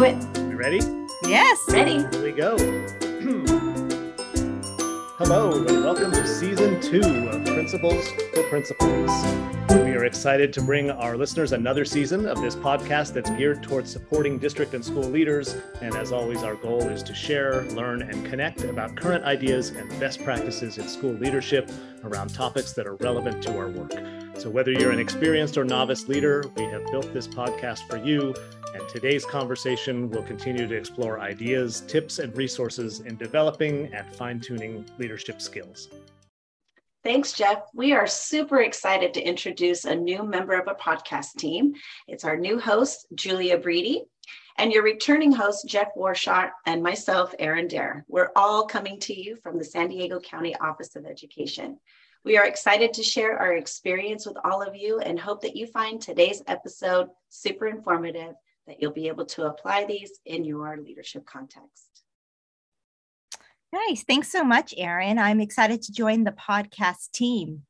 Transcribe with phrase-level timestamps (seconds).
[0.00, 0.16] do it.
[0.50, 0.80] You ready?
[1.24, 1.58] Yes.
[1.68, 1.98] Ready.
[1.98, 2.56] Here we go.
[5.18, 9.10] Hello, and welcome to season two of Principles for Principals.
[9.68, 13.92] We are excited to bring our listeners another season of this podcast that's geared towards
[13.92, 15.54] supporting district and school leaders.
[15.82, 19.86] And as always, our goal is to share, learn, and connect about current ideas and
[20.00, 21.70] best practices in school leadership
[22.04, 23.92] around topics that are relevant to our work.
[24.38, 28.34] So, whether you're an experienced or novice leader, we have built this podcast for you.
[28.74, 34.38] And today's conversation will continue to explore ideas, tips, and resources in developing and fine
[34.38, 35.88] tuning leadership skills.
[37.02, 37.62] Thanks, Jeff.
[37.74, 41.72] We are super excited to introduce a new member of our podcast team.
[42.06, 44.02] It's our new host, Julia Breedy,
[44.58, 48.04] and your returning host, Jeff Warshart, and myself, Erin Dare.
[48.06, 51.78] We're all coming to you from the San Diego County Office of Education.
[52.22, 55.66] We are excited to share our experience with all of you and hope that you
[55.66, 58.34] find today's episode super informative,
[58.70, 62.04] that you'll be able to apply these in your leadership context.
[63.72, 64.04] Nice.
[64.04, 65.18] Thanks so much, Erin.
[65.18, 67.62] I'm excited to join the podcast team.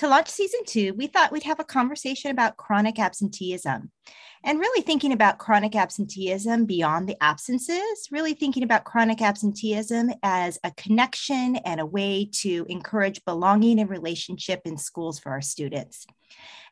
[0.00, 3.90] To launch season two, we thought we'd have a conversation about chronic absenteeism
[4.42, 10.58] and really thinking about chronic absenteeism beyond the absences, really thinking about chronic absenteeism as
[10.64, 16.06] a connection and a way to encourage belonging and relationship in schools for our students.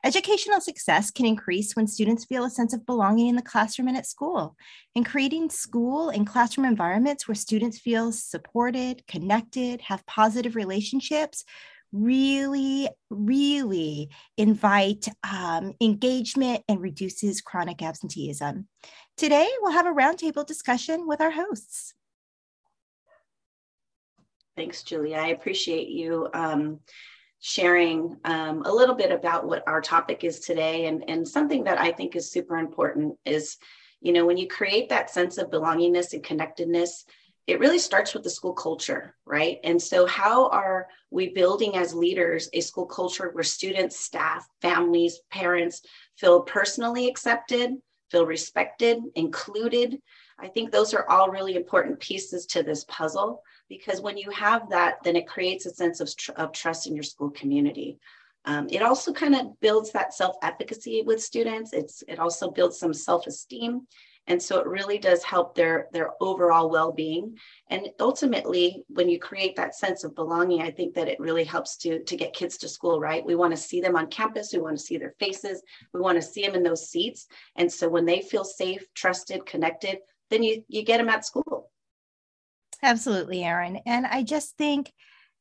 [0.03, 3.97] Educational success can increase when students feel a sense of belonging in the classroom and
[3.99, 4.57] at school.
[4.97, 11.45] And creating school and classroom environments where students feel supported, connected, have positive relationships
[11.93, 18.69] really, really invite um, engagement and reduces chronic absenteeism.
[19.17, 21.95] Today, we'll have a roundtable discussion with our hosts.
[24.57, 25.17] Thanks, Julia.
[25.17, 26.81] I appreciate you um,
[27.41, 30.87] sharing um, a little bit about what our topic is today.
[30.87, 33.57] And, and something that I think is super important is,
[34.01, 37.05] you know, when you create that sense of belongingness and connectedness,
[37.49, 39.59] it really starts with the school culture, right?
[39.65, 45.21] And so, how are we building as leaders a school culture where students, staff, families,
[45.31, 45.81] parents
[46.19, 47.71] feel personally accepted,
[48.11, 49.99] feel respected, included?
[50.39, 54.69] I think those are all really important pieces to this puzzle because when you have
[54.69, 57.99] that, then it creates a sense of, tr- of trust in your school community.
[58.45, 61.73] Um, it also kind of builds that self-efficacy with students.
[61.73, 63.87] It's it also builds some self-esteem
[64.29, 67.37] and so it really does help their their overall well-being.
[67.71, 71.77] And ultimately when you create that sense of belonging i think that it really helps
[71.79, 73.25] to to get kids to school right?
[73.25, 74.53] We want to see them on campus.
[74.53, 75.63] We want to see their faces.
[75.93, 77.27] We want to see them in those seats.
[77.57, 79.99] And so when they feel safe trusted connected
[80.31, 81.71] then you you get them at school.
[82.83, 83.81] Absolutely erin.
[83.87, 84.93] And i just think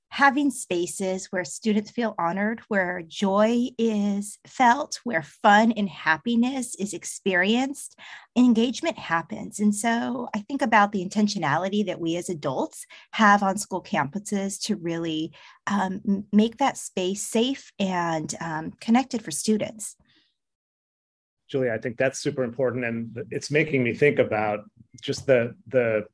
[0.10, 6.94] having spaces where students feel honored, where joy is felt, where fun and happiness is
[6.94, 8.00] experienced,
[8.36, 9.60] engagement happens.
[9.60, 14.60] And so I think about the intentionality that we as adults have on school campuses
[14.64, 15.34] to really
[15.68, 19.96] um, make that space safe and um, connected for students.
[21.50, 24.66] Julia, I think that's super important, and it's making me think about
[25.02, 26.06] just the the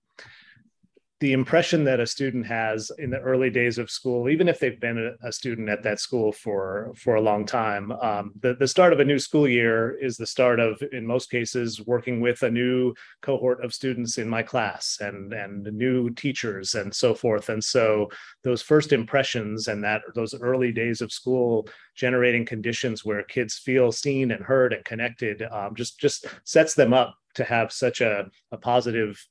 [1.24, 4.82] the impression that a student has in the early days of school, even if they've
[4.82, 8.92] been a, student at that school for for a long time, um, the the start
[8.92, 12.52] of a new school year is the start of, in most cases, working with a
[12.52, 17.48] new cohort of students in my class and and new teachers and so forth.
[17.48, 18.10] And so
[18.44, 23.94] those first impressions and that those early days of school generating conditions where kids feel
[23.94, 28.30] seen and heard and connected um, just just sets them up to have such a,
[28.52, 29.26] a positive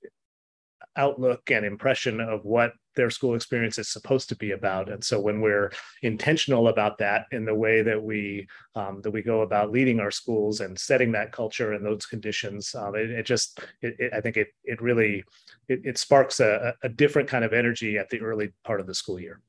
[0.97, 4.91] outlook and impression of what their school experience is supposed to be about.
[4.91, 5.73] And so when we're
[6.03, 10.11] intentional about that in the way that we um, that we go about leading our
[10.11, 14.21] schools and setting that culture and those conditions um, it, it, just it, it, i
[14.21, 15.25] think it it really
[15.69, 19.19] it, sparks a, a different kind of energy at the early part of the school
[19.19, 19.41] year.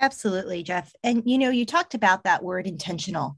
[0.00, 0.92] Absolutely jeff.
[1.02, 3.36] And you know you talked about that word intentional.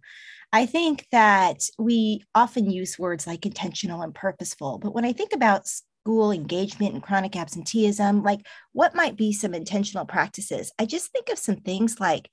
[0.52, 5.32] I think that we often use words like intentional and purposeful, but when I think
[5.32, 5.68] about
[6.06, 10.70] school engagement and chronic absenteeism, like what might be some intentional practices?
[10.78, 12.30] I just think of some things like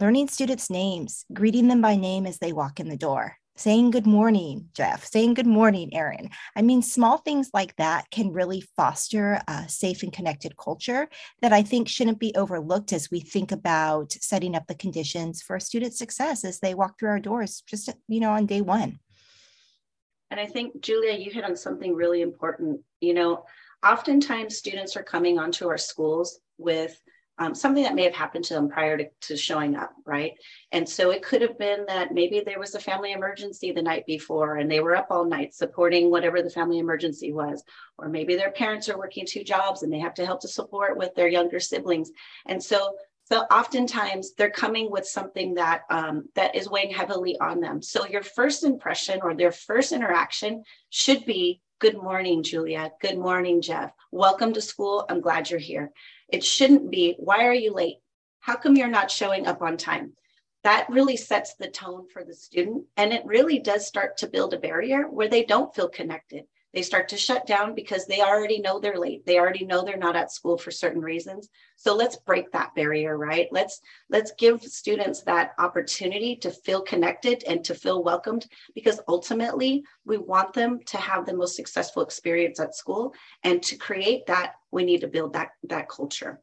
[0.00, 4.06] learning students' names, greeting them by name as they walk in the door, saying good
[4.06, 6.30] morning, Jeff, saying good morning, Erin.
[6.56, 11.10] I mean, small things like that can really foster a safe and connected culture
[11.42, 15.60] that I think shouldn't be overlooked as we think about setting up the conditions for
[15.60, 19.00] student success as they walk through our doors just, you know, on day one.
[20.32, 22.80] And I think, Julia, you hit on something really important.
[23.02, 23.44] You know,
[23.86, 26.98] oftentimes students are coming onto our schools with
[27.36, 30.32] um, something that may have happened to them prior to, to showing up, right?
[30.70, 34.06] And so it could have been that maybe there was a family emergency the night
[34.06, 37.62] before and they were up all night supporting whatever the family emergency was.
[37.98, 40.96] Or maybe their parents are working two jobs and they have to help to support
[40.96, 42.10] with their younger siblings.
[42.46, 42.94] And so
[43.32, 47.80] so oftentimes they're coming with something that um, that is weighing heavily on them.
[47.80, 52.92] So your first impression or their first interaction should be, "Good morning, Julia.
[53.00, 53.90] Good morning, Jeff.
[54.10, 55.06] Welcome to school.
[55.08, 55.92] I'm glad you're here."
[56.28, 58.00] It shouldn't be, why are you late?
[58.40, 60.12] How come you're not showing up on time?
[60.62, 62.84] That really sets the tone for the student.
[62.98, 66.44] And it really does start to build a barrier where they don't feel connected.
[66.74, 69.26] They start to shut down because they already know they're late.
[69.26, 71.50] They already know they're not at school for certain reasons.
[71.76, 73.48] So let's break that barrier, right?
[73.50, 79.84] Let's let's give students that opportunity to feel connected and to feel welcomed because ultimately
[80.06, 83.12] we want them to have the most successful experience at school
[83.44, 86.40] and to create that we need to build that that culture.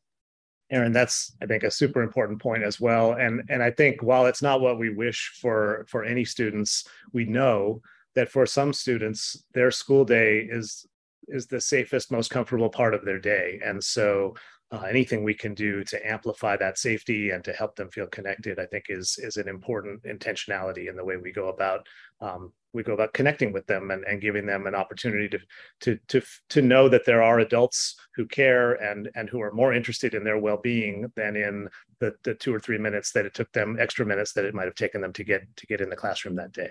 [0.72, 3.14] Erin, that's I think a super important point as well.
[3.14, 7.26] And and I think while it's not what we wish for for any students, we
[7.26, 7.82] know
[8.20, 10.86] that for some students their school day is
[11.30, 13.62] is the safest most comfortable part of their day.
[13.64, 14.36] And so
[14.72, 18.60] uh, anything we can do to amplify that safety and to help them feel connected
[18.60, 21.88] i think is is an important intentionality in the way we go about
[22.22, 25.40] um, we go about connecting with them and, and giving them an opportunity to,
[25.80, 29.74] to to to know that there are adults who care and and who are more
[29.74, 31.68] interested in their well-being than in
[32.00, 34.66] the, the two or three minutes that it took them extra minutes that it might
[34.66, 36.70] have taken them to get to get in the classroom that day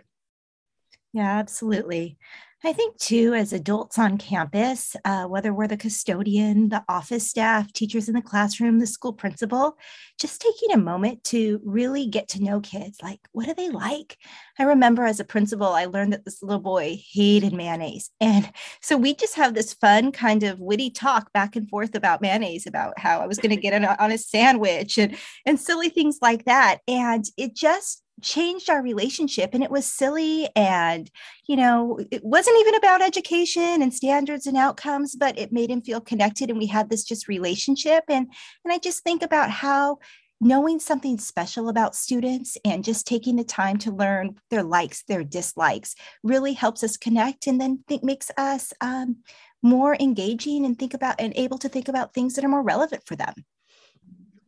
[1.13, 2.19] yeah, absolutely.
[2.65, 7.73] I think, too, as adults on campus, uh, whether we're the custodian, the office staff,
[7.73, 9.79] teachers in the classroom, the school principal,
[10.19, 12.99] just taking a moment to really get to know kids.
[13.01, 14.19] Like, what do they like?
[14.59, 18.11] I remember as a principal, I learned that this little boy hated mayonnaise.
[18.21, 18.51] And
[18.83, 22.67] so we just have this fun kind of witty talk back and forth about mayonnaise,
[22.67, 25.17] about how I was going to get it on a sandwich and,
[25.47, 26.79] and silly things like that.
[26.89, 31.11] And it just changed our relationship and it was silly and
[31.47, 35.81] you know it wasn't even about education and standards and outcomes but it made him
[35.81, 38.27] feel connected and we had this just relationship and
[38.65, 39.99] and i just think about how
[40.41, 45.25] knowing something special about students and just taking the time to learn their likes their
[45.25, 49.17] dislikes really helps us connect and then think makes us um,
[49.63, 53.03] more engaging and think about and able to think about things that are more relevant
[53.05, 53.35] for them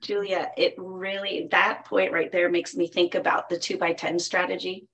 [0.00, 4.18] Julia, it really, that point right there makes me think about the two by 10
[4.18, 4.86] strategy.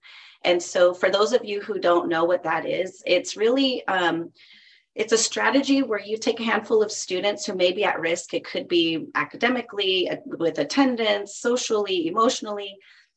[0.42, 4.32] And so for those of you who don't know what that is, it's really, um,
[4.94, 8.32] it's a strategy where you take a handful of students who may be at risk.
[8.32, 12.76] It could be academically, uh, with attendance, socially, emotionally.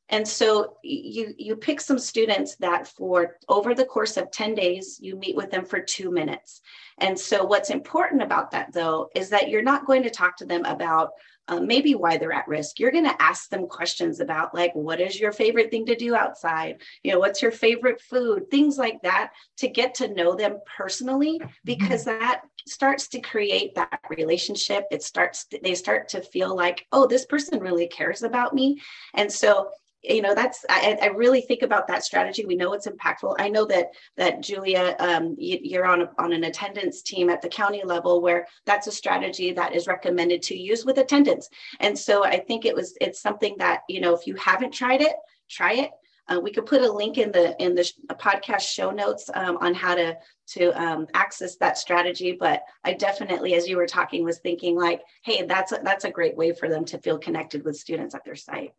[0.09, 4.97] And so you, you pick some students that for over the course of 10 days,
[5.00, 6.62] you meet with them for two minutes.
[6.97, 10.45] And so what's important about that though, is that you're not going to talk to
[10.45, 11.12] them about
[11.49, 12.79] um, maybe why they're at risk.
[12.79, 16.15] You're going to ask them questions about, like, what is your favorite thing to do
[16.15, 16.81] outside?
[17.03, 18.49] You know, what's your favorite food?
[18.49, 21.49] Things like that to get to know them personally, mm-hmm.
[21.65, 24.85] because that starts to create that relationship.
[24.91, 28.79] It starts, they start to feel like, oh, this person really cares about me.
[29.15, 29.69] And so
[30.03, 32.45] you know that's I, I, really think about that strategy.
[32.45, 33.35] We know it's impactful.
[33.37, 37.41] I know that that julia um, you, are on a, on an attendance team at
[37.41, 41.49] the county level where that's a strategy that is recommended to use with attendance.
[41.79, 45.01] And so i think it was it's something that you know if you haven't tried
[45.01, 45.15] it
[45.49, 45.91] try it.
[46.27, 49.73] Uh, we could put a link in the in the podcast show notes um, on
[49.73, 50.15] how to
[50.45, 52.37] to um, access that strategy.
[52.39, 56.11] But i definitely as you were talking was thinking like hey that's a, that's a
[56.11, 58.73] great way for them to feel connected with students at their site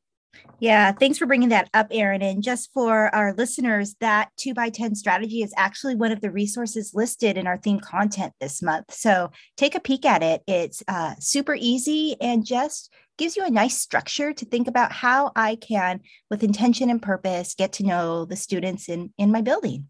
[0.61, 2.23] yeah, thanks for bringing that up, Erin.
[2.23, 6.31] And just for our listeners, that 2 by 10 strategy is actually one of the
[6.31, 8.93] resources listed in our theme content this month.
[8.93, 10.43] So take a peek at it.
[10.47, 15.33] It's uh, super easy and just gives you a nice structure to think about how
[15.35, 19.89] I can, with intention and purpose, get to know the students in, in my building.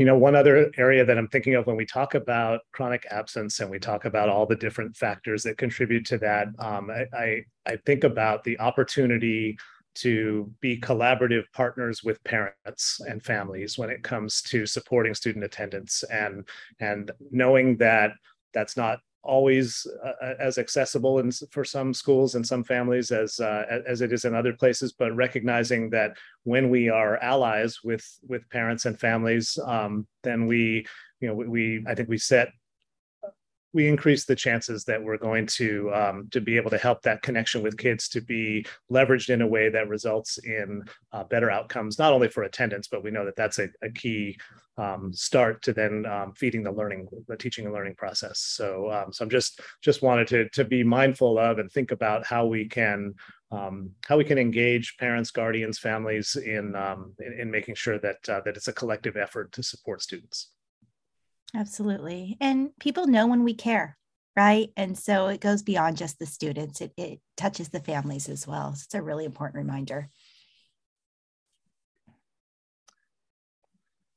[0.00, 3.60] You know, one other area that I'm thinking of when we talk about chronic absence
[3.60, 7.42] and we talk about all the different factors that contribute to that, um, I, I,
[7.66, 9.58] I think about the opportunity
[9.96, 16.02] to be collaborative partners with parents and families when it comes to supporting student attendance
[16.04, 18.12] and and knowing that
[18.54, 23.38] that's not always uh, uh, as accessible in, for some schools and some families as
[23.40, 28.06] uh, as it is in other places but recognizing that when we are allies with
[28.26, 30.86] with parents and families um, then we
[31.20, 32.48] you know we, we, i think we set
[33.72, 37.22] we increase the chances that we're going to um, to be able to help that
[37.22, 41.98] connection with kids to be leveraged in a way that results in uh, better outcomes,
[41.98, 44.36] not only for attendance, but we know that that's a, a key
[44.76, 48.38] um, start to then um, feeding the learning, the teaching and learning process.
[48.38, 52.26] So, um, so I'm just just wanted to to be mindful of and think about
[52.26, 53.14] how we can
[53.52, 58.28] um, how we can engage parents, guardians, families in um, in, in, making sure that
[58.28, 60.50] uh, that it's a collective effort to support students.
[61.54, 63.96] Absolutely, and people know when we care,
[64.36, 64.70] right?
[64.76, 68.74] And so it goes beyond just the students; it it touches the families as well.
[68.74, 70.08] So it's a really important reminder.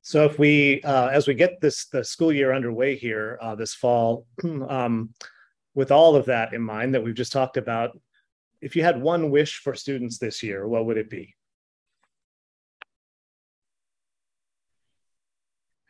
[0.03, 3.73] So if we, uh, as we get this the school year underway here uh, this
[3.73, 5.13] fall, um,
[5.73, 7.97] with all of that in mind that we've just talked about,
[8.61, 11.35] if you had one wish for students this year, what would it be?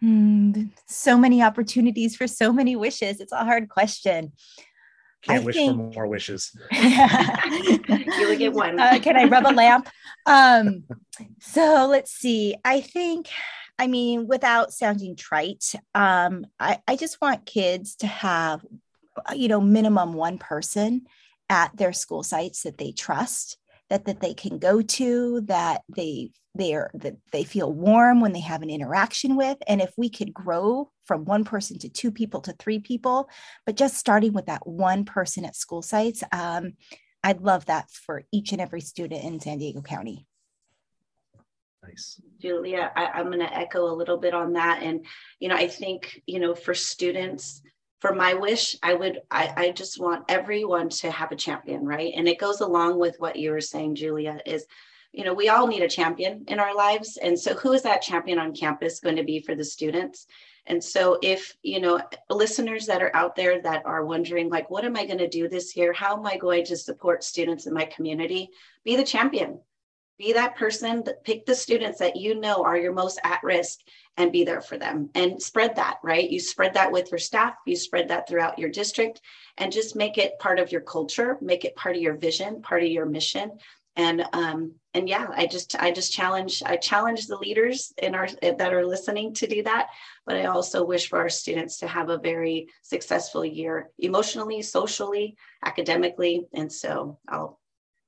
[0.04, 3.22] Hmm, so many opportunities for so many wishes.
[3.22, 4.34] It's a hard question.
[5.22, 5.72] Can't I wish think...
[5.72, 6.52] for more wishes.
[6.74, 8.78] you would get one.
[8.78, 9.88] Uh, can I rub a lamp?
[10.26, 10.84] Um,
[11.40, 12.54] so let's see.
[12.66, 13.30] I think
[13.80, 18.64] I mean, without sounding trite, um, I, I just want kids to have,
[19.34, 21.08] you know, minimum one person
[21.50, 23.58] at their school sites that they trust,
[23.94, 28.34] that that they can go to, that they they are that they feel warm when
[28.34, 29.58] they have an interaction with.
[29.68, 33.30] And if we could grow from one person to two people to three people,
[33.68, 36.74] but just starting with that one person at school sites, um,
[37.24, 40.26] I'd love that for each and every student in San Diego County.
[41.84, 42.20] Nice.
[42.42, 44.82] Julia, I, am going to echo a little bit on that.
[44.82, 45.06] And,
[45.40, 47.62] you know, I think, you know, for students,
[48.04, 52.12] for my wish, I would, I, I just want everyone to have a champion, right?
[52.14, 54.66] And it goes along with what you were saying, Julia, is,
[55.14, 57.16] you know, we all need a champion in our lives.
[57.16, 60.28] And so who is that champion on campus going to be for the students?
[60.66, 64.84] And so if, you know, listeners that are out there that are wondering, like, what
[64.84, 65.94] am I going to do this year?
[65.94, 68.50] How am I going to support students in my community?
[68.84, 69.62] Be the champion
[70.18, 73.80] be that person that pick the students that you know are your most at risk
[74.18, 76.30] and be there for them and spread that right?
[76.30, 79.22] You spread that with your staff you spread that throughout your district
[79.58, 82.84] and just make it part of your culture make it part of your vision part
[82.84, 83.52] of your mission.
[83.96, 88.28] And um and yeah i just i just challenge i challenge the leaders in our
[88.42, 89.90] that are listening to do that.
[90.26, 95.36] But i also wish for our students to have a very successful year emotionally socially
[95.64, 96.46] academically.
[96.54, 97.60] And so i'll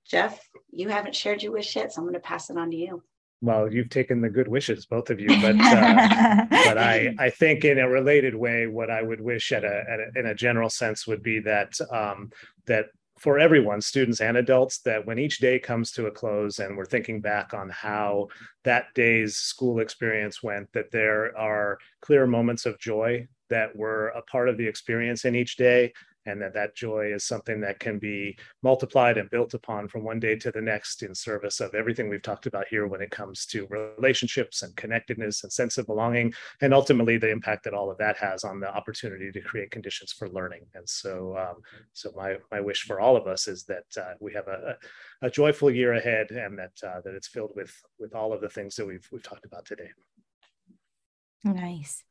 [0.08, 0.40] Jeff,
[0.72, 3.04] you haven't shared your wish yet, so I'm going to pass it on to you.
[3.42, 7.66] Well, you've taken the good wishes, both of you, but uh, but I I think
[7.66, 10.70] in a related way, what I would wish at a, at a in a general
[10.70, 12.32] sense would be that um,
[12.66, 12.88] that
[13.20, 16.86] for everyone, students and adults, that when each day comes to a close and we're
[16.86, 18.28] thinking back on how
[18.64, 24.22] that day's school experience went, that there are clear moments of joy that were a
[24.24, 25.94] part of the experience in each day
[26.26, 30.20] and that that joy is something that can be multiplied and built upon from one
[30.20, 33.46] day to the next in service of everything we've talked about here when it comes
[33.46, 37.98] to relationships and connectedness and sense of belonging and ultimately the impact that all of
[37.98, 40.66] that has on the opportunity to create conditions for learning.
[40.74, 41.62] And so um,
[41.94, 44.78] so my my wish for all of us is that uh, we have a,
[45.22, 48.50] a, joyful year ahead and that uh, that it's filled with with all of the
[48.50, 49.90] things that we've we've talked about today.
[51.44, 52.04] Nice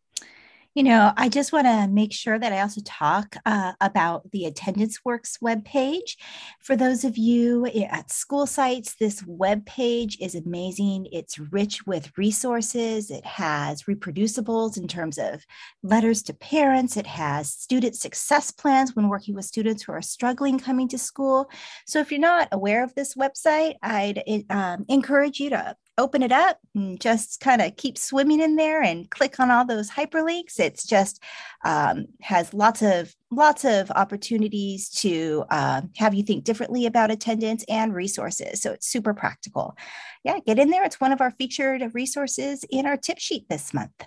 [0.75, 4.47] you know, I just want to make sure that I also talk uh, about the
[4.47, 6.17] Attendance Works webpage.
[6.61, 11.07] For those of you at school sites, this webpage is amazing.
[11.13, 13.13] It's rich with resources.
[13.13, 15.45] It has reproducibles in terms of
[15.85, 16.97] letters to parents.
[16.97, 21.49] It has student success plans when working with students who are struggling coming to school.
[21.87, 26.33] So if you're not aware of this website, I'd um, encourage you to open it
[26.33, 30.59] up and just kind of keep swimming in there and click on all those hyperlinks.
[30.59, 31.23] It's just
[31.65, 37.65] um, has lots of lots of opportunities to uh, have you think differently about attendance
[37.69, 38.63] and resources.
[38.63, 39.77] So it's super practical.
[40.25, 40.85] Yeah get in there.
[40.85, 44.07] It's one of our featured resources in our tip sheet this month.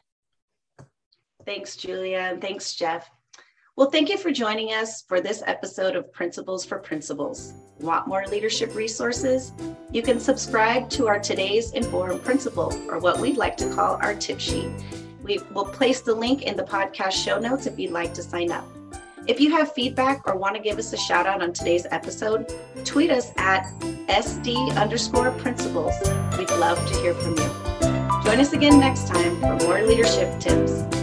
[1.46, 3.10] Thanks julia and thanks jeff.
[3.78, 7.54] Well, thank you for joining us for this episode of Principles for Principals.
[7.80, 9.54] Want more leadership resources?
[9.92, 14.16] You can subscribe to our Today's Informed Principal, or what we'd like to call our
[14.16, 14.70] tip sheet.
[15.22, 18.52] We will place the link in the podcast show notes if you'd like to sign
[18.52, 18.66] up.
[19.28, 22.52] If you have feedback or want to give us a shout out on today's episode,
[22.84, 23.72] tweet us at
[24.08, 25.94] SD underscore principals.
[26.38, 27.50] We'd love to hear from you.
[28.24, 30.97] Join us again next time for more leadership tips.